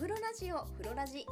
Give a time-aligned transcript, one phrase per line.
[0.00, 1.26] 風呂ラジオ風呂ラジ。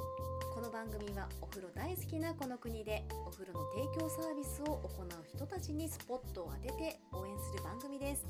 [0.55, 8.27] この番組はお風呂大好きなこの国でお風呂の提供サービスを行う人たちにスポットを当てて応援する番組です。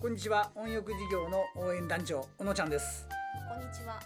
[0.00, 0.50] こんにちは。
[0.54, 3.06] 温浴事業の応援団長小野ちゃんです。
[3.46, 4.00] こんにちは。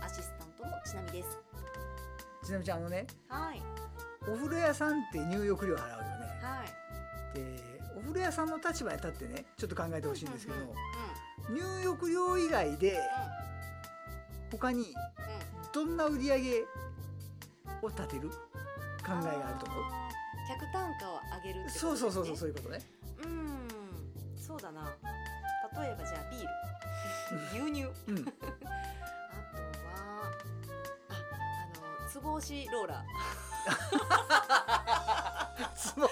[0.00, 1.36] アシスタントのちなみです。
[2.46, 3.62] ちなみちゃんあのねはい。
[4.28, 6.02] お風呂屋さんって入浴料払うよね。
[6.40, 7.34] はい。
[7.34, 7.60] で
[7.96, 10.76] お風呂屋さんの立場に立ってねちょっと考えてほしいんですけど、うんうんうん
[11.50, 13.00] 入浴料以外で
[14.52, 14.94] 他に
[15.72, 16.64] どんな売り上げ
[17.80, 18.28] を立てる？
[18.30, 18.36] 考
[19.08, 19.84] えがあると思う
[20.46, 21.70] 客単価を上げるね。
[21.70, 22.82] そうそうそうそうそういうことね。
[23.24, 23.66] うん。
[24.36, 24.94] そうだな。
[25.80, 26.48] 例えばじゃあビール。
[27.64, 27.84] 牛乳。
[28.08, 28.28] うん。
[28.28, 28.52] あとは
[31.08, 31.12] ああ
[32.04, 33.06] のつぼ押しローラー。
[35.74, 36.08] つぼな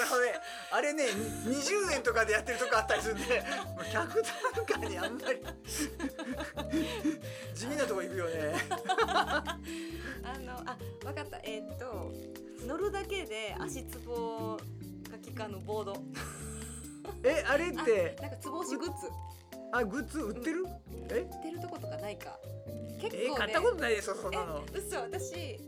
[0.00, 0.40] るほどね。
[0.72, 3.44] あれね20円とかでやってるとこあったりするんで
[3.92, 4.32] 客単
[4.66, 5.40] 価にあんまり
[7.54, 8.54] 地味なとこ行くよね。
[9.06, 9.58] あ
[10.44, 11.38] のあわかった。
[11.44, 12.12] えーっと
[12.66, 15.96] 乗るだけで足つぼが効かぬボード。
[17.24, 19.08] えあれっあてなんかつぼ押しグッズ。
[19.72, 20.64] あグッズ売ってる、
[21.08, 21.20] え？
[21.20, 22.38] 売ってるとことかないか。
[23.00, 23.24] 結構ね。
[23.24, 24.64] え買ったことないですよそんなの。
[24.74, 25.58] え嘘私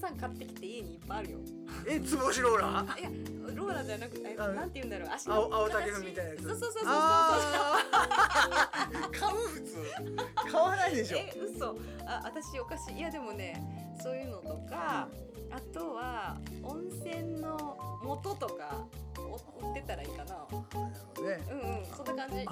[0.00, 1.38] さん買ってきて家にいっぱいあるよ。
[1.86, 3.10] えつぼ押しローラーあいや
[3.54, 5.10] ローラーじゃなくてなんて言うんだろう？
[5.10, 6.42] 足の青青竹踏みみたいなやつ。
[6.42, 6.88] そうそうそうそうそ
[9.08, 9.10] う。
[9.20, 9.36] 買う？
[9.36, 10.52] 普通。
[10.52, 11.18] 買わないでしょ。
[11.18, 11.76] え嘘。
[12.06, 13.62] あ私おかしいいやでもね
[14.02, 15.08] そういうのとか、
[15.50, 17.78] あとは温泉の
[18.22, 18.84] 素とか
[19.18, 19.36] お
[19.68, 20.34] 売ってたらいいかな。
[20.34, 21.40] ね。
[21.50, 22.46] うんうんそんな感じ。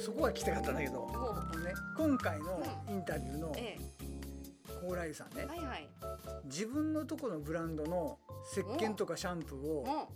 [0.00, 3.78] そこは聞きたかったんだけどね今回のインタビューのえ
[4.82, 5.44] 高麗さんね。
[5.44, 5.88] えはいはい。
[6.44, 8.18] 自分のとこのブランドの
[8.50, 10.08] 石鹸とかシャンプーをも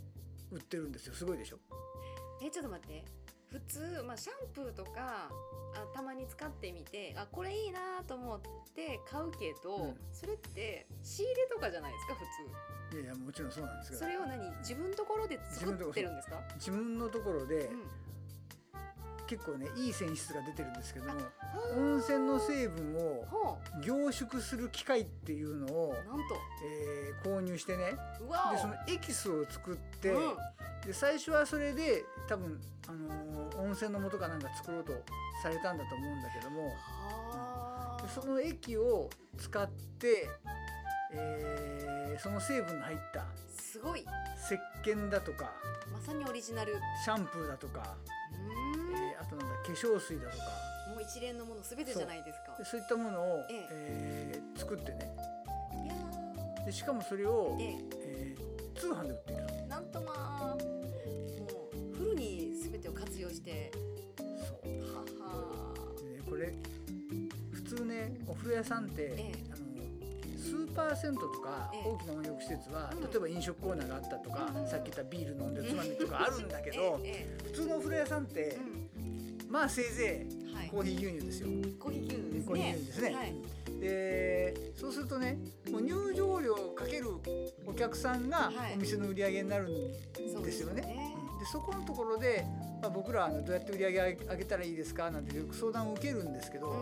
[0.51, 1.15] 売ってるんですよ。
[1.15, 1.57] すごいでしょ。
[1.57, 1.61] う
[2.45, 3.05] えちょっと待って。
[3.49, 8.41] 普通、まあ、シャンプーとかあたまに使ってみてあこれいいなと思っ
[8.75, 9.97] て買うけど、うん。
[10.13, 12.21] それって仕入れとかじゃないですか普
[12.91, 12.97] 通。
[12.97, 14.51] いやいやもちろんそうなんですけどそれを何？
[14.59, 16.41] 自分のところで作ってるんですか？
[16.57, 17.83] 自分のところでうん。
[19.27, 21.15] 結構ねいい泉質が出てるんですけども
[21.77, 23.25] 温泉の成分を
[23.75, 26.37] ほ凝縮する機械っていうのをう、なんと。
[26.65, 27.85] えー購入してね。
[27.87, 30.37] でそのエキスを作って、うん。
[30.87, 34.93] で最初はそれで多分、あのー温泉の素かなんか作ろうと
[35.43, 36.69] されたんだと思うんだけども。
[36.77, 38.03] はあ。
[38.03, 39.09] でその液を
[39.39, 39.69] 使っ
[39.99, 40.29] て、
[41.13, 43.27] えーその成分の入った。
[43.51, 44.01] すごい。
[44.01, 44.55] 石
[44.89, 45.53] 鹸だとか。
[45.93, 46.75] まさにオリジナル。
[46.75, 47.97] うシャンプーだとか、
[48.33, 50.45] えーあとなんだ化粧水だとか
[51.09, 52.57] 一連のものすべてじゃないですか。
[52.59, 53.69] でそういったものを、ええ。
[53.71, 55.11] えー作ってね。
[55.85, 56.65] いやー。
[56.67, 57.65] でしかもそれを、え
[57.99, 58.35] え。
[58.75, 59.43] ー通販で売っている。
[59.65, 63.71] えなんとまあもうフルにすべてを活用して。
[64.49, 64.83] そう。
[64.95, 66.53] ははでねこれ
[67.53, 69.45] 普通ねお風呂屋さんって、ええ。
[69.53, 69.67] あの
[70.39, 71.89] スーパー銭湯とかええ。
[71.89, 73.01] 大きな温浴施設は、うん。
[73.03, 78.59] 例えば飲食コーナーがあったとか、うんさっき言ったビール飲んでるつまみとかあるんだけど、 ええ普通のお風呂屋さんって、
[79.49, 80.71] まあせいぜいはい。
[80.71, 81.49] コーヒー牛乳ですよ。
[81.79, 82.47] コーヒー牛乳ですね。
[82.47, 83.15] コーヒー牛乳ですね。
[83.15, 83.35] はい。
[83.81, 85.39] でそうするとね
[85.71, 87.09] もう入場料かける
[87.67, 88.75] お客さんがはい。
[88.75, 90.53] お店の売り上げになるんですよね。
[90.53, 91.15] そうでね。
[91.53, 92.45] そこのところで、
[92.83, 96.79] まあ、僕らどうやって売り上げ上げたらいいですかなんてよく相談を受けるんですけど、うん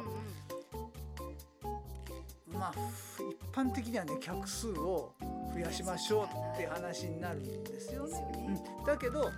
[2.53, 2.59] うん。
[2.59, 5.13] まあふ一般的にはね客数を
[5.53, 8.19] 増やしましょうって話になるんですよね。
[8.19, 8.63] ね。
[8.79, 8.85] うん。
[8.85, 9.31] だけど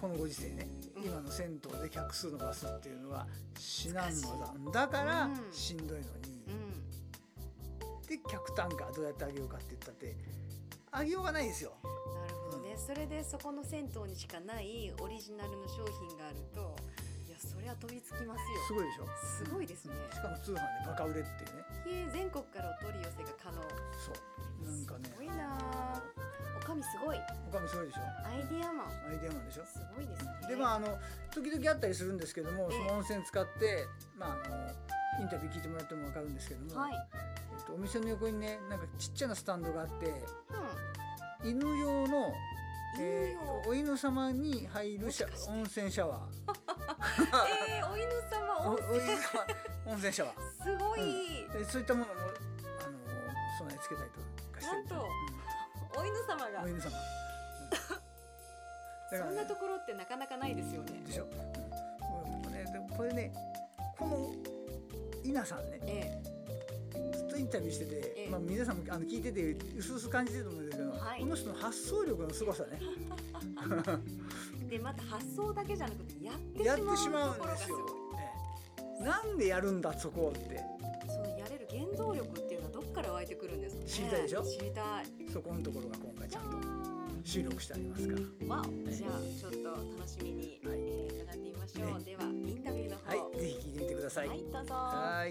[0.00, 3.26] このご時世ねうん今の銭湯で客数伸ばすっていうのは
[3.58, 5.52] 至難の技だからうん。
[5.52, 8.06] しんどいのに、うん。
[8.06, 10.16] で客単価どうやって上げようかって言ったって
[10.92, 11.72] 上げようがないですよ。
[11.82, 16.76] なるほどね、それでそこの銭湯にしかないオリジナルの商品があると
[17.48, 18.44] そりゃ飛びつきますよ。
[18.68, 19.06] すごいでしょ？
[19.18, 19.94] すごいですね。
[20.12, 22.06] しかも通販でバカ売れっていうね。
[22.06, 23.62] いえ全国からお取り寄せが可能。
[23.98, 24.64] そう。
[24.64, 25.10] なんかね。
[25.10, 25.58] すごいな。
[25.58, 26.02] あ
[26.56, 27.18] おかみすごい。
[27.48, 28.00] おかみすごいでしょ？
[28.26, 28.86] アイディアマン。
[29.10, 29.64] アイデアマンでしょ？
[29.66, 30.30] すごいですね。
[30.48, 30.98] でまああの
[31.34, 32.78] 時々あったりするんですけどもええ。
[32.78, 33.86] その温泉使って
[34.16, 34.70] まああの
[35.20, 36.96] インタビュー聞いてもらっても分かるんですけども、はい、え
[37.62, 40.06] っと、お店の横にねなんかちっちゃなスタンドがあって
[41.44, 42.32] う犬用の、
[42.98, 46.20] えーお犬様に入るシャ温泉シャワー。
[46.20, 46.26] ん、
[47.78, 49.16] えー、お犬様温泉。
[49.86, 50.64] 温泉シャワー。
[50.64, 52.30] すごい、でそういったものもあの
[53.58, 54.20] 備え付けたりと
[54.52, 54.78] かしてる。
[54.78, 55.08] なんと
[55.96, 56.58] お犬様が。
[56.60, 57.70] うんお犬様、うん。
[59.18, 61.00] だそんなところってなかなかないですよね。
[61.06, 61.30] でしょ、うん、
[62.42, 62.64] もうね
[62.96, 63.32] これね
[63.98, 64.32] この
[65.22, 65.78] 稲さんね。
[65.86, 66.31] えずっ
[67.32, 68.30] とインタビューしてて、ええ。
[68.30, 71.20] まあ、皆さんもあの聞いててうすうす感じてると思うんですけど、はい。
[71.20, 72.80] この人の発想力の凄さね。
[74.68, 77.76] でまた発想だけじゃなくてやってししまうんですよ。
[79.00, 80.60] なんでやるんだそこって。
[81.08, 83.88] そのやれる原動力っていうのはどっから湧いてくるんですかね。
[83.88, 84.42] 知りたいでしょ？
[84.44, 85.06] 知りたい。
[85.32, 86.58] そこのところが今回ちゃんと
[87.24, 88.14] 収録してありますか
[88.48, 88.54] ら。
[88.56, 89.68] わお、じゃあちょっと
[89.98, 90.78] 楽しみに、はい。
[90.78, 91.98] えー伺ってみましょう。
[91.98, 92.04] ね。
[92.04, 93.18] ではインタビューの方。
[93.18, 93.40] はい。
[93.40, 94.28] ぜひ聞いてみてください。
[94.28, 94.74] はい、どうぞ。
[94.74, 95.26] は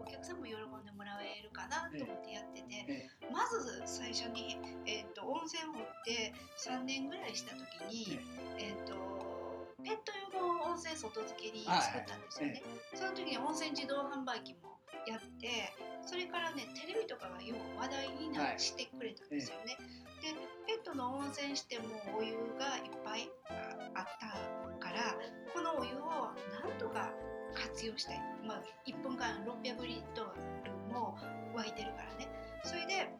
[0.00, 6.34] お客さんも喜んでもらえるかなと思ってやってて、えまず最初に、えー、と温泉掘って
[6.68, 8.18] 3年ぐらいした時に、
[8.58, 8.94] えー、と
[9.82, 12.62] ペット用の温泉外付けに作ったんですよね、
[12.94, 15.72] その時に温泉自動販売機もやって
[16.06, 18.60] それからねテレビとかがよう話題になはい。
[18.60, 19.76] してくれたんですよね、
[20.22, 20.30] で
[20.66, 21.84] ペットの温泉しても
[22.16, 25.18] お湯がいっぱいああったから
[25.52, 26.30] このお湯を
[26.62, 27.10] なんとか
[27.52, 30.32] 活用したい、まあ、1分間600リット
[30.64, 31.18] ルも
[31.54, 32.30] 湧いてるからね。
[32.64, 33.10] それで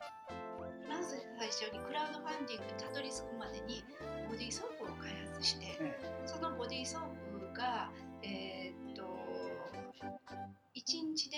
[0.88, 3.82] まず最初にクラウドファンディングにたどり着くまでに
[4.30, 7.90] ボディーソープを開発してえそのボディーソープが
[8.22, 9.02] えーっと
[10.76, 11.36] 1日で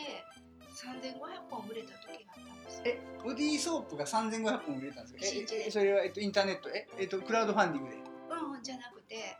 [0.74, 2.82] 3500本売れた時があったんですよ。
[2.86, 5.54] えボディーソープが3500本売れたんですか？
[5.54, 6.68] ええそれは、えっと、インターネット？
[6.70, 7.96] え、えっと、クラウドファンディングで？
[7.96, 9.36] うん、じゃなくて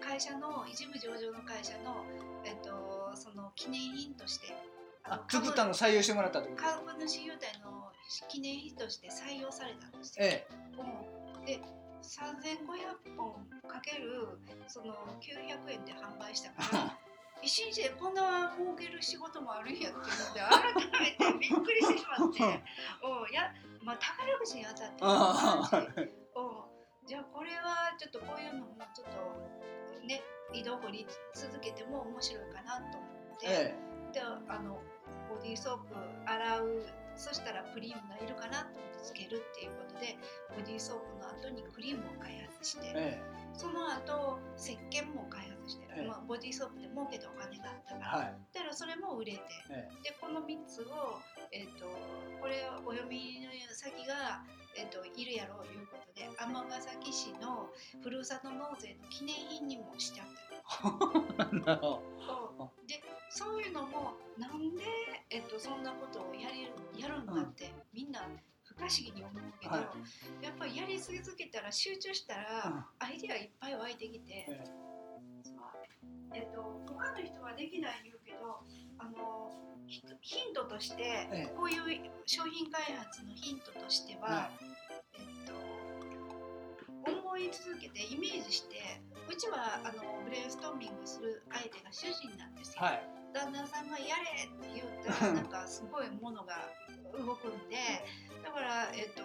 [0.00, 2.04] 会社の一部上場の会社の、
[2.44, 4.54] えっと、その記念品として
[5.04, 7.90] あ作ったの採用してもらったと株主優待の
[8.28, 10.24] 記念品として採用されたんですよ。
[10.26, 10.46] え
[11.38, 11.60] うん、で
[12.02, 13.34] 3500本
[13.68, 14.26] かける
[14.66, 16.98] その900円で販売したから
[17.42, 22.62] 一日でこんな儲ける仕事もあるんやっていうので改めてびっくりしてしまって。
[23.02, 23.52] おうや、
[23.82, 25.04] まあ、宝くじに当たって
[26.34, 26.64] おう
[27.06, 30.22] じゃあこれはちょっとこういうのもちょっとね
[30.52, 33.46] 井戸掘り続けても面白いかなと思って。
[33.48, 34.82] えであの
[35.28, 35.94] ボディーソープ
[36.26, 36.82] 洗う
[37.16, 40.18] そしたらクリームがいるかなと思ってつけるっていうことで
[40.56, 43.22] ボディーソープの後にクリームを開発して、ええ。
[43.52, 46.06] その後石鹸も開発して、ええ。
[46.06, 48.36] まあ、ボディーソープで儲けたお金があったえから、はい。
[48.52, 49.40] だからそれも売れて
[49.70, 51.18] えでこの3つを、
[51.52, 51.88] えー、と
[52.40, 54.44] これをお読みの先が、
[54.76, 57.68] えー、といるやろういうことで尼崎市の
[58.02, 60.60] ふるさと納税の記念品にもしちゃったえ
[61.64, 62.88] なるほそう。
[62.88, 64.84] でそういうのもなんで、
[65.30, 68.26] えっと、そんなことをやれるやるんだって、みんな
[68.70, 69.92] 不可思議に思うけど、は
[70.40, 72.84] やっぱりやり続けたら集中したら、うん。
[73.00, 74.80] アイデアいっぱい湧いてきて、う。
[76.34, 78.62] えっと、他の人はできない言うけど
[78.98, 79.50] あの
[79.86, 81.54] ひヒントとして、ええ。
[81.56, 84.50] こういう商品開発のヒントとしては、は
[85.14, 92.82] えっと、思い続けてイメージしてうちはあのブレインストーミングする相手が主人なんですよ。
[92.82, 96.70] はい旦那さんがやれって言ったらなんかすごいものが
[97.12, 97.76] 動くんで
[98.42, 99.22] だから、えっと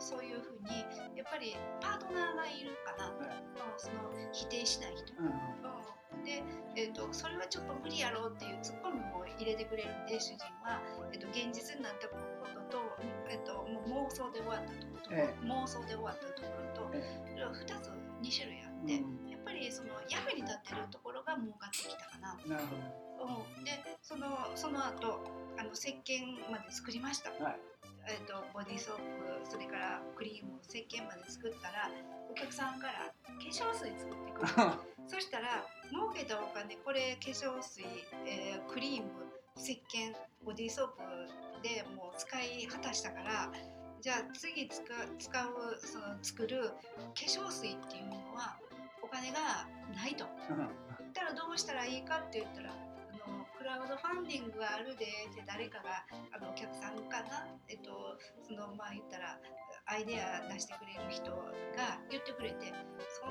[0.00, 0.80] そういうふうに
[1.16, 3.76] やっぱりパートナーがいるかな、うん。
[3.76, 5.12] その否定しない人。
[5.20, 5.26] うん。
[5.28, 6.24] うん。
[6.24, 6.42] で、
[6.74, 10.80] えっとそれはちょっと無理やろうっていうツッコミも入れてくれるんで主人は、
[11.12, 12.40] えっと現実になったこと
[12.70, 12.78] と,、
[13.28, 17.88] えっともう妄想で終わったところと、え妄想で終わったところと、えそれは2つ
[18.22, 19.28] 2種類あって、うん。
[19.28, 22.38] やっぱりその役に立ってるところが儲かってきたかな。
[22.46, 23.72] なるほうん、で
[24.02, 25.20] そのその後
[25.58, 27.60] あの石鹸まで作りました、どはい。
[28.08, 31.90] えっとボディーソープそれからクリーム石鹸まで作ったら
[32.30, 34.48] お客さんから化粧水作ってくる
[35.06, 37.84] そしたら儲けたお金これ化粧水、
[38.26, 43.52] えークリーム石鹸ボディーソープでもう使い果たしたから
[44.00, 44.86] じゃあ次使う
[45.18, 46.74] 使うその作る化
[47.14, 48.56] 粧水っていうのは
[49.02, 50.24] お金がないと。
[50.48, 52.70] 言ったらどうしたらいいかって言ったら
[53.70, 56.02] ラウドファンディングがあるでって誰かが
[56.34, 57.46] あのお客さんかな？
[57.70, 59.38] えっとそのまあ言ったら
[59.86, 61.30] アイデア出してくれる人
[61.78, 62.74] が言ってくれて
[63.06, 63.30] そ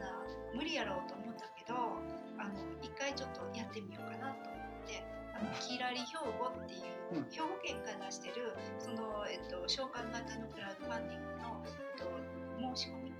[0.00, 0.24] な
[0.56, 2.00] 無理やろうと思ったけど
[2.40, 5.04] あの一回ちょっとやってみようかなと思って
[5.36, 6.80] あのキラリ兵庫ってい
[7.20, 7.28] う、うん。
[7.28, 12.08] 兵庫県から出してるその、えっと、召喚型のクラウドファンディングの、えっと、
[12.72, 13.12] 申し込み、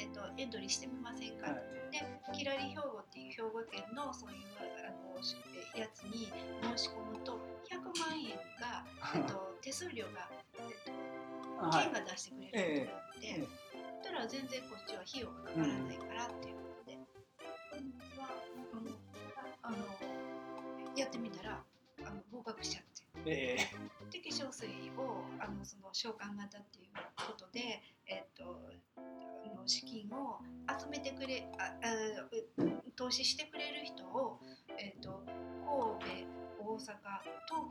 [0.00, 1.92] えっと、エントリーしてみませんか、はい。
[1.92, 2.00] で
[2.32, 4.46] キラリ兵庫っていう兵庫県のそういう
[9.76, 10.24] 数料が、
[10.56, 10.92] えっ
[11.60, 11.84] と、はい。
[11.84, 13.46] 県が出してくれることになって、え
[14.02, 16.96] たら全然こっちは費用がかからないからっていうことで、
[18.72, 18.88] こん。
[19.62, 19.76] あの
[20.96, 21.60] やってみたら
[22.06, 23.04] あの合格しちゃって。
[23.26, 23.56] え
[24.10, 28.62] で化粧水をあのその召喚型っていうことで、えっと
[28.96, 30.38] あの資金を
[30.80, 31.92] 集めてくれああ
[32.22, 33.75] う投資してくれる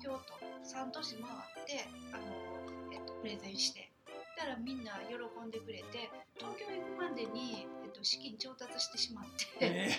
[0.06, 3.90] 京と3都市回ってあの、えっと、プレゼンして。
[4.38, 9.90] だからみんな喜んでくれて東京行くまでに、えっと、資金調達してしまって、え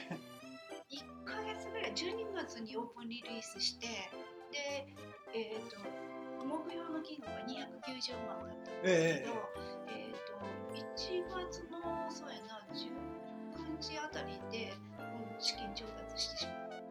[0.93, 3.89] 1ヶ月ぐらい12月にオープンリリースして
[4.53, 4.93] で
[5.33, 5.81] えっ、と
[6.45, 9.33] 目標の金額が290万だったんですけど、
[9.89, 10.37] えっ、と
[10.77, 11.81] 1月の
[12.13, 16.86] そうやな19日あたりで、うん、資金調達してしまった。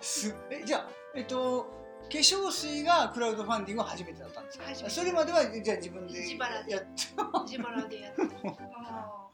[0.00, 1.74] すえじゃあえっと
[2.08, 4.64] 化粧水がクラウドファンディングは初めてだったんですか？
[4.90, 6.72] それまではじゃあ自分で自腹で。
[6.72, 6.82] やっ
[7.16, 8.22] あ自腹でやって。
[8.22, 8.28] た。
[8.48, 9.28] あ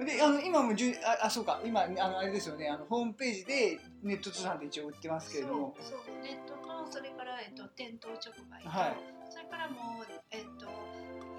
[0.00, 1.60] あであの今もじゅああそうか。
[1.64, 2.68] 今あのあれですよね。
[2.68, 5.76] あのホームページでネット通販で一応売ってますけれども。
[5.80, 6.22] そうそう。
[6.22, 8.96] ネットとそれから、えっと、店頭直売と、はい。
[9.30, 10.66] それからもう、えっと、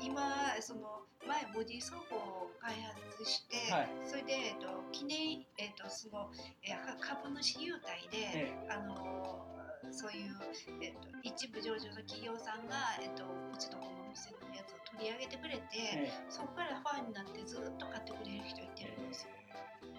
[0.01, 0.21] 今
[0.61, 3.89] その前ボディーソープを開発して、はい。
[4.05, 6.31] それで、えっと、記念、えっと、その、
[6.63, 9.45] えー株主優待で、えあの
[9.91, 10.35] そういう、
[10.81, 16.11] えっと、一部上場の企業さんが、えっと、うちのこの店のやつを取り上げてくれて、ええ。
[16.29, 19.31] そこからファンになってずっと買ってくれる人いてるんですよ。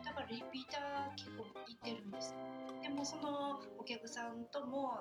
[0.05, 2.39] だからリピーター結構いてるんですよ。
[2.83, 4.93] でもそのお客さんとも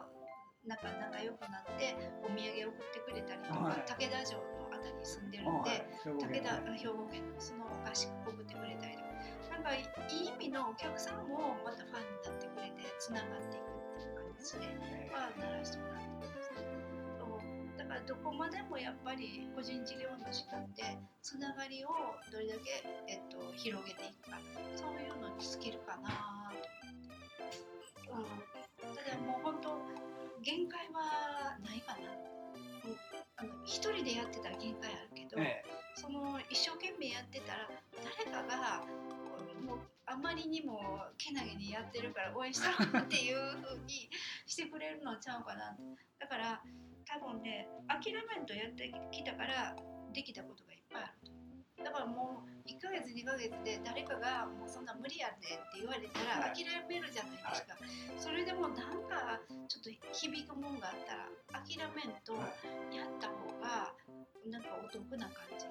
[0.66, 3.84] なんか仲良くなってお土産送ってくれたりとか、はい。
[3.88, 9.10] 武田城のあたりに住んでるあんで、武県田兵庫県のそのお菓子送ってくれたりとか
[9.52, 16.10] なんかいい意味のお客さんもまたファンになってくれてつながっていくっていう感じでえはならしてもらって。
[16.24, 16.56] ます
[17.20, 17.78] そう。
[17.78, 20.84] だからどこまでもやっぱり個人事業主なんで
[21.22, 21.90] つながりを
[22.32, 24.40] どれだけ、えっと、広げていくか
[24.76, 26.56] そういうのに尽きるかな
[28.08, 29.76] と思って、うん、ただもう本当
[30.42, 32.39] 限界はないかなもうあの
[33.70, 35.62] 一人でやってたら限界あるけど、え
[35.94, 37.70] その一生懸命やってたら
[38.02, 38.82] 誰かが
[39.62, 44.10] もうあまりにもけなげにやってるから応援したろっていう風に
[44.48, 45.78] してくれるのちゃうかな
[46.18, 46.62] だから
[47.06, 49.76] 多分ね諦めんとやってきたから
[50.14, 56.58] できたことがいっぱいあるとだからもう1ヶ月2ヶ月で誰かが「もうそんな無理やで」って言われたらはい。
[56.58, 57.78] 諦めるじゃないですか、
[58.18, 61.30] それでもなんかちょっと響くもんがあったら
[61.64, 62.50] 諦めんとは
[62.92, 63.49] やった方が
[64.50, 65.66] なんかお得な感じ。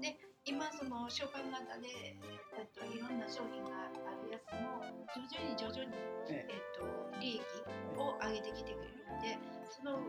[0.00, 2.16] で今その紹介型で、
[2.58, 4.82] えっと、いろんな商品があるやつも
[5.14, 5.92] 徐々に徐々に、
[6.28, 6.52] ええ。
[6.52, 6.84] っと、
[7.20, 7.44] 利益
[7.96, 10.00] を上げてきてくれるんでその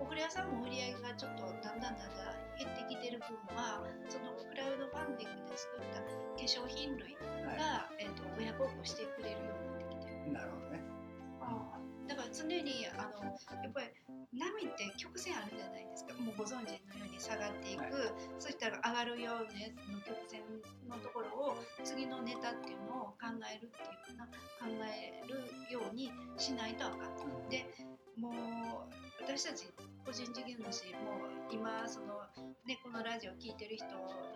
[0.00, 6.10] お風呂屋さんも売り上げがちょっとだんだんだんだん減ってきてる分はそのクラウドファンディングで作った化
[6.42, 7.14] 粧品類
[7.56, 10.18] が、えっと、親孝行してくれるようになってきてる。
[10.26, 10.87] えなるほどね
[12.32, 13.24] 常にあの
[13.62, 13.88] やっぱり
[14.32, 16.14] 波って曲線あるじゃないですか。
[16.20, 17.92] もうご存知のように下がっていく、はい。
[18.38, 20.42] そしたら上がるようなやつの曲線
[20.88, 24.26] のところを次のネタっていうのを考えるっていうかな
[24.60, 27.48] 考えるようにしないとあかんうん。
[27.48, 27.66] で
[28.16, 29.66] もう私たち
[30.06, 32.24] 個人事業主も今その、
[32.66, 33.84] ね、このラジオ聞いてる人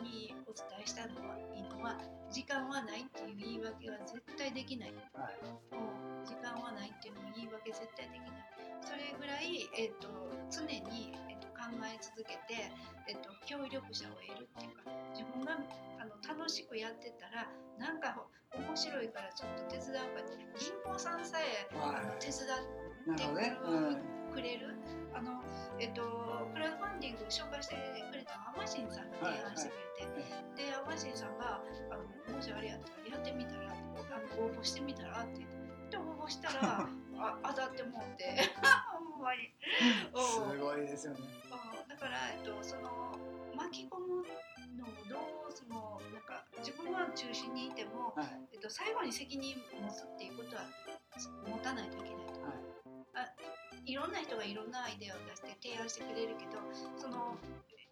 [0.02, 1.96] にお伝えしたのはいいのは
[2.30, 4.94] 時間はないっていう言い訳は絶対できない。
[5.14, 5.38] はい。
[5.72, 8.52] うん時間はないっていうのを言い訳絶対できない。
[8.80, 10.08] それぐらい、えっと
[10.50, 12.70] 常に、えっと考え続けて、
[13.08, 15.58] えっと協力者を得るっていうか自分が
[15.98, 18.22] あの楽しくやってたらなんか
[18.54, 21.96] 面白いからちょっと手伝うかって銀行さんさえ、はい。
[21.96, 23.24] あの手伝って
[23.56, 24.74] くれる、
[25.12, 25.42] あの
[25.78, 26.02] えっと
[26.52, 30.24] クラウドファンディング紹介してくれたのはアマシンさんが提案してくれ
[30.56, 31.60] て、でアマシンさんが
[31.90, 33.72] あの「もしあれやったらやってみたら」
[34.12, 35.62] あの応募してみたらって言って
[35.92, 36.88] で応募したら
[37.20, 38.48] あ当たってもうて
[38.92, 39.52] ほんまに。
[40.12, 41.20] うんすごいですよね。
[41.20, 41.88] うん。
[41.88, 43.16] だから、えっと、その
[43.54, 44.24] 巻き込む
[44.76, 48.26] のをどうそのなんか自分は中心にいても、はい。
[48.52, 50.62] えっと、最後に責任持つっていうことは
[51.46, 52.41] 持たないといけないと、はい
[53.14, 53.28] あ
[53.84, 56.60] いろんな人がいろんなアイデアを出して提案してくれるけど
[56.96, 57.36] その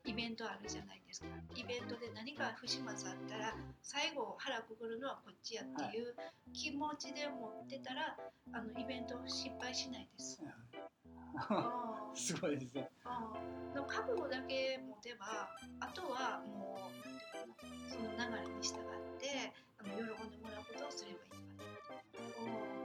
[0.04, 1.26] イベントあるじゃないですか。
[1.54, 6.14] イベントで何か不始末あったら最後腹くくるのはこっちやっていう
[6.54, 8.16] 気持ちで持ってたら
[8.52, 10.40] あのイベント失敗しないです。
[10.42, 10.50] うん
[12.16, 12.90] すごいですね。
[13.04, 15.48] うんの覚悟だけ持てば
[15.80, 22.79] あとはもうなんていうかなその流れに従ってあの喜んでもらうことをすればいいかなって。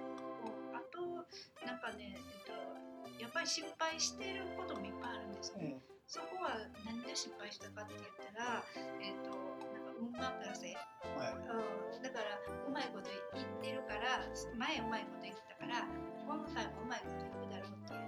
[1.66, 5.76] なんかね、えっと、やっぱり失敗してることもいっぱいあるんですね。
[5.78, 8.62] えそこは何で失敗したかって言ったら、
[9.02, 9.34] えっと、
[9.74, 10.22] なんか運任
[10.54, 10.76] せ、え
[11.18, 11.34] はい。
[11.34, 12.38] うん、だから
[12.68, 14.22] うまいこと言ってるから
[14.58, 15.88] 前うまいこと言ったから
[16.22, 18.02] 今回もうまいこと言うだろうっていう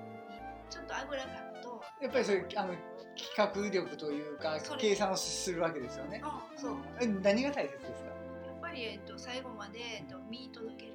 [0.69, 2.75] ちょっとあぐらかくとやっぱりそういうあの
[3.17, 6.21] 企画力というか計算をするわけですよね。
[6.21, 6.77] うん、そう。
[7.01, 8.09] え何が大切ですか？
[8.45, 10.93] やっぱりり、えっと、最後まで、えっと、見届ける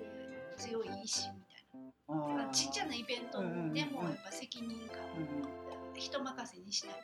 [0.57, 1.31] 強い意志
[2.15, 2.51] みたいあなー。
[2.51, 6.97] ちっちゃなイベントでもやっぱ責任感うん人任せにしない。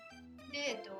[0.53, 0.91] で、えっと、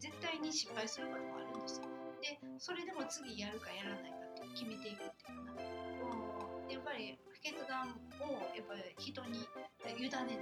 [0.00, 1.86] 絶対に失敗することもあるんですよ。
[2.20, 9.46] でそれでも次やるかやらないかって決めていくっていうかな、うん、やっぱり決断をやっぱり人に
[9.86, 10.36] 委ねない、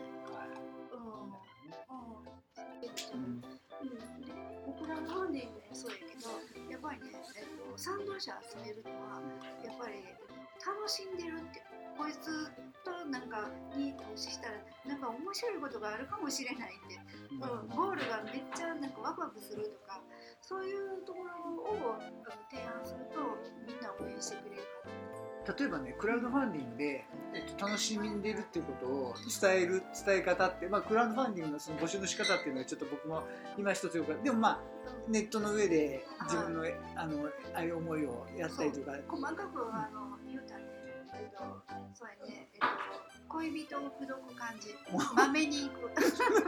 [0.91, 1.29] うん。
[1.29, 1.35] うん。
[1.91, 3.45] うん。
[3.83, 4.33] うん、で
[4.67, 6.31] 僕らのファンディングもそうやけど
[6.71, 9.21] やっぱりね、えっと、賛同者集めるのは
[9.63, 10.03] やっぱり
[10.65, 11.63] 楽しんでるって
[11.97, 12.51] こいつ
[12.83, 14.55] となんかに投資したら
[14.85, 16.99] なんか面白いことがあるかもしれないって、
[17.31, 20.03] うん、ゴールがめっちゃなんかワクワクするとか
[20.41, 21.99] そういうところを
[22.51, 23.21] 提案すると
[23.67, 27.05] みんな応援してくれるか例えばねクラウドファンディングで、
[27.35, 33.23] えっと、楽しんでるっていうことを伝える 伝え方って、まあ、クラウドファンディングのその募集の仕方っていうのはちょっと僕も
[33.59, 34.61] 今一つよくでもまあ
[35.09, 36.65] ネットの上で自分の
[36.97, 38.93] あのああいう思いをやったりとか。
[38.93, 40.19] な細かくあの
[41.35, 41.43] と
[41.95, 42.49] そうやね。
[42.55, 44.75] えっと恋人を口説く感じ。
[45.15, 45.91] まめに行く。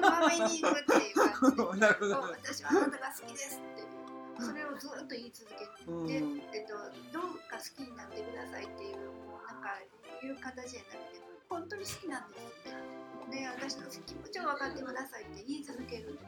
[0.00, 1.74] まめに行くっていう感じで。
[1.82, 3.96] なるほど、私はあなたが好きですっていう
[4.38, 6.06] それをずっと言い続けるうん。
[6.06, 6.14] で、
[6.58, 6.74] えっと、
[7.12, 9.80] どうか好きになってくださいっていうもうなんか
[10.22, 16.18] いう形じゃなくて本当に好きなんですってで私の気持ちを分かってくださいって言い続ける。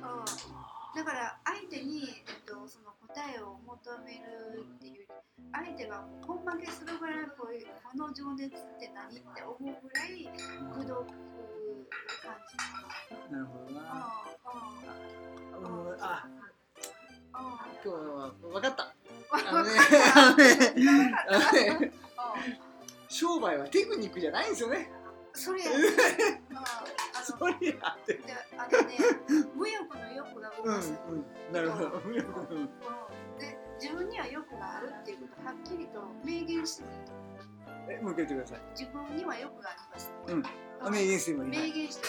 [0.00, 0.24] ん、
[0.94, 5.06] だから相手に、えっと、その答えを求めるっていう
[5.52, 10.78] 相手が根負けするぐらいこういうこの情熱って何って思うぐらいく
[12.22, 12.64] 感じか
[13.30, 13.38] な。
[13.38, 13.80] るほどな、
[16.00, 16.24] あ
[17.34, 17.50] うん。
[17.82, 18.94] 今日は分かった。
[23.08, 24.88] 商売はテクニックじゃないんですよね。
[25.32, 25.62] それ
[27.30, 28.14] そのれやって。
[28.14, 28.22] で
[28.56, 28.96] あのね
[29.54, 31.90] 無欲の欲が動うんかす、うんなるほど。
[31.90, 32.24] うんうん。
[33.38, 37.12] で自分には欲があるっていうことをはっきりと明言してもいいと
[37.88, 38.60] えもう一回言ってください。
[38.78, 40.42] 自分には欲がありますうん。
[40.80, 42.06] あ明言してもいい明言して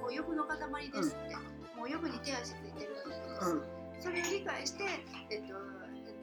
[0.00, 1.36] もう欲の塊ですって、
[1.76, 3.62] もう欲に手足ついてるってことです、うん。
[4.00, 4.84] それを理解して、
[5.30, 5.54] えっと、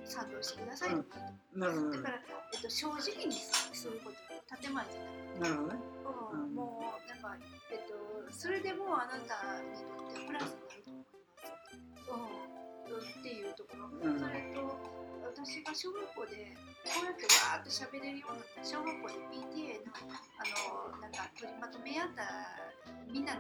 [0.06, 0.90] 賛同してください
[1.54, 1.92] なるほど。
[1.92, 2.20] だから、
[2.54, 5.40] えっと、正直にすること建前じゃない。
[5.40, 5.80] なるほどね。
[6.34, 6.42] うん。
[6.42, 6.56] うん。
[6.56, 7.38] もうなんか、
[7.72, 7.94] えっと、
[8.34, 12.50] それでもあなたにとってプラスになると思います。
[12.90, 16.58] うん、っていうところ、うんそれと私が小学校で
[16.90, 19.94] こうやってわーって喋れるようになった小学校で PTA の
[20.42, 22.26] あのなんか取りまとめやった
[23.14, 23.34] みんな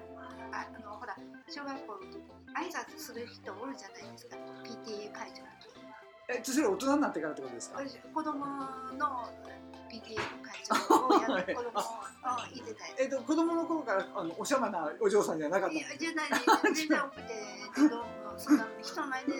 [0.53, 1.17] ああのほら
[1.49, 4.37] 小学校の時に挨拶する人おるじゃないですか。
[4.61, 5.41] PTA 会長
[6.29, 7.79] えそれ大人になってからってことですか？
[7.81, 9.25] 私子供の
[9.89, 11.83] PTA の会長をやって子供を
[12.19, 16.29] うんいてたよえっと子供の頃からあのおしゃまなお嬢さんじゃなかったいやじゃない
[16.75, 18.05] 全然多くてどうも
[18.37, 19.33] そんな人前で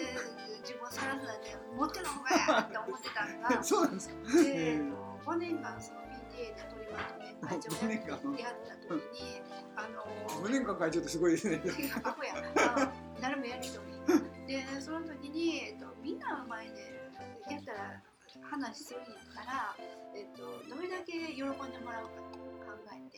[0.61, 4.15] 自分をさらすなんて持っての方がやって思ってたんが そうなんですか。
[4.43, 4.81] で
[5.25, 9.41] 5年間その PTA で取りまとめ会長をやった時に
[9.75, 10.03] あの
[10.43, 11.61] 5年間会長ってすごいですね。
[12.03, 13.99] アホやあ誰もやる人もいい
[14.47, 17.11] でその時に、えっと、みんなの前で
[17.51, 18.01] やったら
[18.41, 19.75] 話するんやったら、
[20.15, 21.49] えっと、どれだけ喜んで
[21.81, 23.17] もらうかと考えて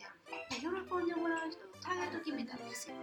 [0.50, 2.96] で喜んでもらう人のターゲット決めたんですよ。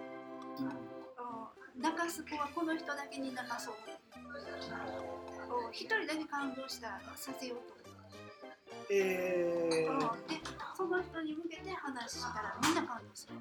[0.59, 1.81] うん。
[1.81, 7.73] 泣かす子はこの人だけに泣かそううん一人だけ感動したらさせようと。
[7.73, 10.41] 思って、えー、うんで
[10.75, 13.35] その人に向けて話したらみんな感動する。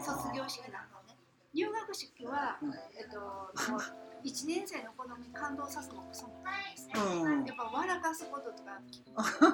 [0.00, 1.16] 卒業式なんかね。
[1.54, 3.50] 入学式は、うんえっと、
[4.26, 6.94] 1年生の子供に感動さすのもそうなんですね。
[6.98, 7.44] うん。
[7.46, 8.82] やっぱ笑かすこととか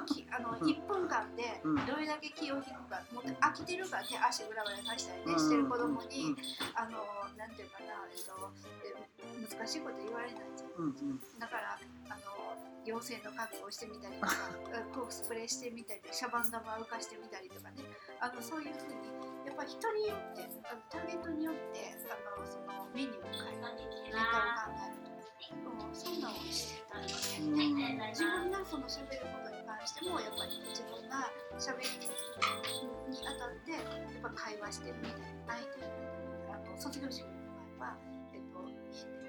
[0.07, 0.65] き あのうん。
[0.65, 1.87] 1分間でうん。
[1.87, 6.35] どれだけ気を引くかもう飽きてるから手足ぐらぐらさしたりねしてる子供に、
[6.75, 7.05] あの
[7.37, 8.51] なんていうかな、えっと、
[8.85, 10.71] え難しいこと言われないじゃん。
[10.79, 11.39] うんうん。
[11.39, 12.43] だからあの
[12.85, 14.33] 妖精の格好をしてみたりとか
[14.95, 17.85] コスプレしてみたりシャバン玉浮かしてみたりとかね
[18.23, 19.11] あのそういうふうに
[19.43, 25.03] やっぱ人によってあのターゲットによってあのそのメニューを変えたりネタを考える
[25.67, 27.83] とか、うん、そんなのをしてたりして、うん
[28.15, 31.27] 自分がその喋ることに関してもやっぱり自分が
[31.59, 31.91] 喋り
[33.11, 35.83] にあたってやっぱ会話してるみたいな相手
[36.47, 37.35] あの卒業式の
[37.83, 37.99] 場合は、
[38.31, 38.63] えっと、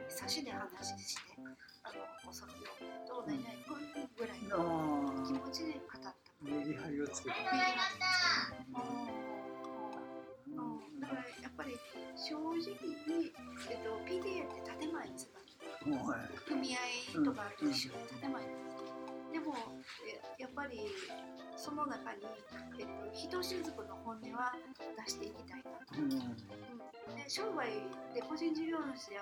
[0.05, 0.69] 差しで話
[1.01, 1.33] して
[1.81, 2.69] あのお卒業
[3.09, 6.22] と何々こういうぐらいの気持ちで語った。
[6.43, 7.35] メリハリをつけて
[10.47, 10.99] うん。
[10.99, 11.77] だからやっぱり
[12.15, 12.53] 正直
[13.07, 13.31] に、
[13.69, 15.33] えっと、PTA って建前にする
[15.89, 18.83] もうはい組合とかと一緒で建前にす
[19.33, 19.55] でも
[20.37, 20.79] やっぱり
[21.55, 22.21] その中に、
[22.79, 24.53] えっと、人種族の本音は
[25.05, 25.97] 出していきたいなと。
[25.97, 26.11] うん。
[26.11, 27.15] うん。
[27.17, 27.67] で商売
[28.13, 29.17] で個人事業主で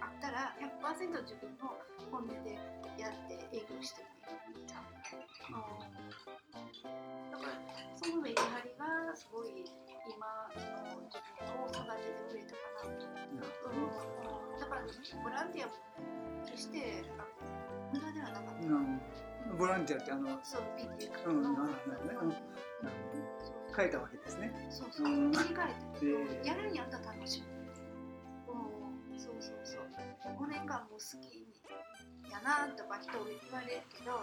[0.00, 1.74] あったら100%自分の
[2.10, 2.54] 本音で
[2.96, 4.08] やって営業しても
[4.54, 4.80] いいな、
[5.50, 6.45] うん、
[6.84, 7.56] だから
[7.96, 9.64] そのメリハリがすごい
[10.06, 10.60] 今そ
[10.96, 14.82] の自分を育ててくれたかなと、うん、だから
[15.22, 15.72] ボランティアも
[16.46, 18.70] 決してあの無駄ではなかった、う。
[18.70, 19.00] ん。
[19.58, 20.62] ボランティアってあのそう。
[20.76, 21.32] PTA う。
[21.32, 21.72] んの、なる
[22.18, 22.36] ほどね
[22.82, 22.86] う。
[22.86, 24.52] ん変えたわけですね。
[24.70, 24.88] そう。
[24.90, 25.06] そう。
[25.06, 25.28] う。
[25.28, 27.46] ん切り替えて、でやるんやったら楽しむ
[28.52, 29.14] う。
[29.14, 29.34] んそう。
[29.40, 29.60] そう。
[29.64, 29.82] そう。
[30.38, 31.46] 5年間も好きに
[32.30, 34.18] やなとか人に言われるけど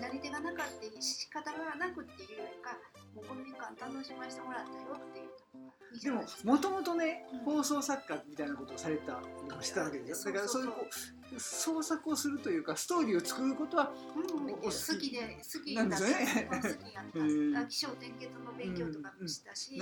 [0.00, 2.78] なり手がなかった仕方がなくっていうよりか
[3.14, 5.28] もう5年間楽しませてもらったよっていう。
[5.28, 7.38] とでももともとねうん。
[7.40, 10.34] 放送作家みたいなことをされたりもしたわけですよ。
[10.34, 16.48] だからそういう創作をするというかストーリーを作ることはうん、お好きで好きなんですよね。
[16.50, 17.66] 好きやった。
[17.68, 19.78] 気象点結の勉強とかもしたし、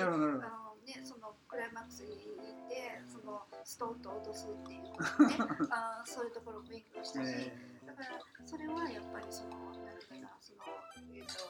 [0.86, 5.36] ね、そのクライマックスに行ってそのストーンと落とすっていうね
[5.70, 7.52] あーそういうところも勉強したし、 え
[7.96, 10.62] だからそれはやっぱりそのなんていうかなその
[11.14, 11.46] えっ、と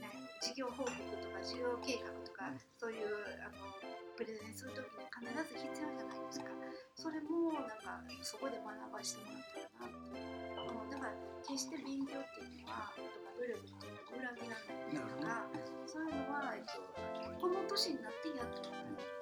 [0.00, 2.60] ね事業報告とか事業計画とか、うん。
[2.76, 3.08] そういう
[3.40, 6.46] あのプレゼンするときに必ず必要じゃないですか
[6.94, 10.86] それもなんかそこで学ばせてもらったらなって、う。
[10.86, 15.50] ん、だから決して勉強っていうのはとか努力っていうのは裏切らないから
[15.84, 16.80] そういうのは、えっと、
[17.40, 18.70] この年になってやっと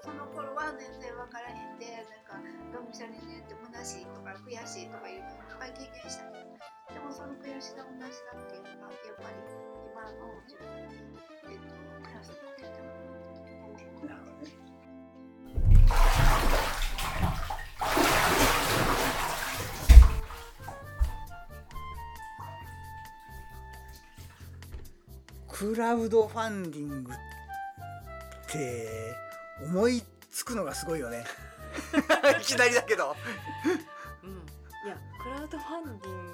[0.02, 6.59] その頃は全然分からへんでなんかがむしゃらにねって虚しいとか悔しいとかいうのぱい経験したけど
[6.92, 9.38] でもその悔しさ虚しさっていうのがやっぱり
[9.87, 10.98] 今の自分に、
[11.46, 11.70] えっと、
[12.03, 13.70] クラスになってきたかなって思
[14.03, 14.07] う。
[14.07, 14.51] なるほどね
[25.48, 27.14] クラウドファンディングっ
[28.51, 29.14] て
[29.64, 31.25] 思いつくのがすごいよね
[32.40, 33.14] いきなりだけど
[35.22, 36.32] クラウドファンディング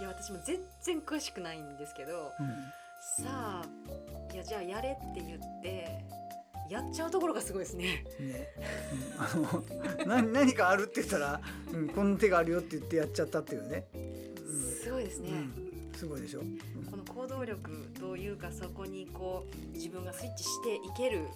[0.00, 2.32] いや私も全然詳しくないんですけど
[3.22, 3.64] さあ
[4.32, 6.04] いやじゃあやれって言って
[6.68, 8.04] やっちゃうところがすごいですね。
[8.20, 8.48] ね、
[9.16, 9.46] うん。
[9.46, 11.40] あの何 何かあるって言ったら、
[11.72, 13.86] うん、この手があるよって言ってやっちゃったっていうね、
[14.82, 15.30] すごいですね。
[15.30, 16.58] うん、すごいでしょ、うん。
[16.90, 21.26] この行動力というかそこにこう自分がスイッチしていける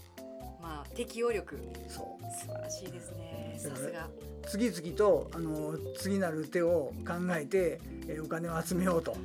[0.60, 1.58] まあ適応力。
[1.88, 2.38] そう。
[2.38, 3.41] 素晴らしいですね。
[3.58, 4.08] さすが。
[4.48, 9.16] 次々とあの次なる手を考えて、えーお金を集めようと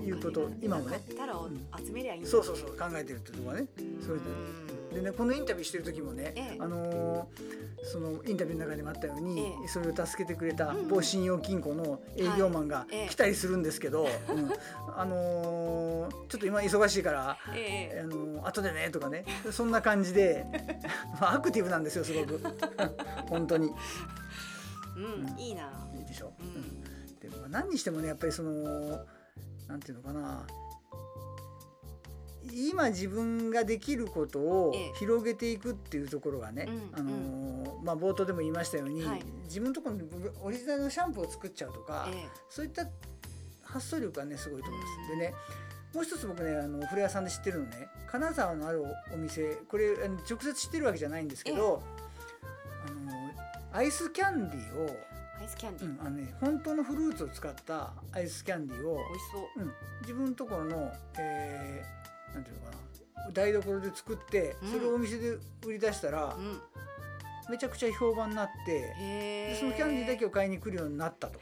[0.00, 1.00] いうこと今もね。
[1.08, 1.86] うん。
[1.86, 3.66] 集めりゃいいんだそうそうそう考えてるってところがね。
[4.04, 4.24] それで。
[4.26, 6.56] うんでねこのインタビューしてる時もね、ええ。
[6.58, 9.68] あのーそのインタビューの中でもあったように、ええ。
[9.68, 14.50] それを助けてくれた某信用金庫の営業マンが来たりするんですけど、 うん。
[14.94, 18.00] あのーちょっと今忙しいからええ。
[18.00, 19.24] あの後でねとかね。
[19.50, 20.44] そんな感じで
[21.20, 22.40] まあアクティブなんですよすごく。
[23.28, 23.72] 本当に。
[24.96, 25.38] うん、うん。
[25.38, 25.70] いいな。
[25.96, 26.50] いいでしょ、ううん。
[26.50, 26.80] ん
[27.20, 29.04] でも何にしてもねやっぱりその
[29.68, 30.46] なんていうのかな
[32.52, 34.92] 今自分ができることをええ。
[34.94, 39.22] 広げていくっていうところがね、うんあのまあ、冒頭でも言いましたように、はい。
[39.44, 40.02] 自分のところに
[40.42, 42.86] オリジナルのシャンプーを作っちゃうとか、えそういった
[43.62, 45.10] 発想力がねすごいと思います。
[45.10, 45.34] でね
[45.94, 51.82] もう一つ僕ねあの古谷さんで知ってるのね金沢のあるお店これ直接知ってるわけじゃないんですけど、
[52.86, 53.30] あの
[53.72, 59.62] アイスキャンディーを、えアイスキャンディー、うんあのね、本当のフルーツを使ったアイスキャンディーを、美味しそう。
[59.62, 59.72] うん、
[60.02, 61.99] 自分のところの、えー
[62.34, 62.76] なんていうのか
[63.26, 63.30] な。
[63.32, 64.72] 台所で作ってうん。
[64.72, 65.30] それをお店で
[65.64, 66.60] 売り出したら、うん。
[67.50, 71.40] めちゃくちゃ評判になってそのキャンディーだけを買いに来るようになったと。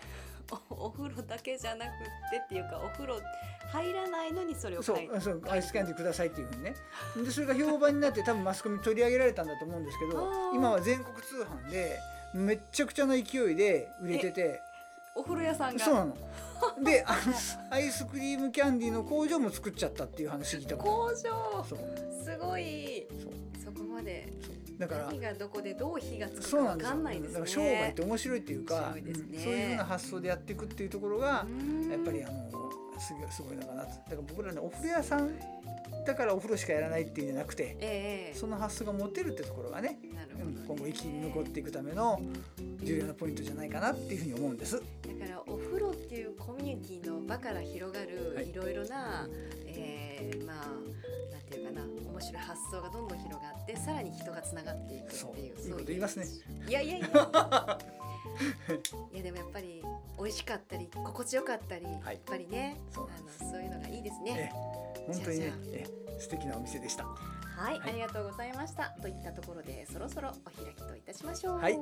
[0.71, 3.21] お お風呂だけじゃなくってっていうかお風呂
[3.71, 6.75] 入らないのにそれをそう買いそうアイスキャンディーくださいっていうふうにね。
[7.17, 11.99] でそれが評判になって多分マスコミに取り上げられたんだと思うんですけど今は全国通販で
[12.33, 14.63] めっちゃくちゃな勢いで売れてて
[15.15, 15.85] お風呂屋さんが。
[15.85, 16.17] そうなの。
[16.85, 17.19] であの
[17.71, 21.65] アイスクリームキャンディーの工場も作っちゃったっていう話聞いた工場。
[21.69, 21.79] そう。
[22.25, 23.07] すごい。
[23.65, 24.33] そこまで。
[24.79, 26.91] だから何がどこでどう火がつくかわそうなんですよ。
[26.91, 27.35] かんないですね。
[27.35, 29.03] だから商売って面白いっていうかね。
[29.07, 31.91] うんそういうふうな発想でやっていくっていうところがうん。
[31.91, 32.68] やっぱりあの
[33.01, 33.89] すごいすごいのかなと。
[33.89, 35.31] だから僕らねお風呂屋さん
[36.07, 40.27] だからお風呂しかやらないっていうんじゃなくてええその発想が持てるってところがねね。
[40.41, 42.21] うん今後生き残っていくための
[42.83, 44.77] 重要なポイントじゃないかなっていうふうに思うんです。
[44.77, 48.51] だからお風呂っていうコミュニティの場から広がるはい。
[48.51, 49.27] いろいろな、
[49.67, 55.73] えーまあなんていうかな面白い発想がどんどん広がってさらに人がつながっていくっていうそういう。
[55.73, 56.27] こと言いますね。
[56.69, 57.09] いやいやいや
[59.13, 59.83] いやでもやっぱり
[60.19, 64.53] 美味しかったり心地よかったり、はいやっぱりねそうあのそういうのがいいですね。
[65.07, 65.87] 本当にね
[66.19, 68.95] 素敵なお店でしたはい、はいありがとうございました。
[69.03, 71.59] といったところでそろそろお開きといたしましょう。
[71.59, 71.79] はい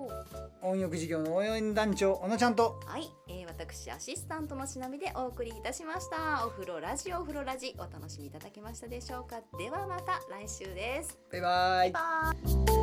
[0.63, 6.47] 温浴事業の応援団長小野ちゃんとはい、えー、私アシスタントのしなみでお送りいたしました。
[6.47, 9.41] お風呂ラジオお風呂ラジお楽しみいただけましたでしょうか。
[9.59, 11.19] ではまた来週です。
[11.31, 12.76] バイバイバイバイ。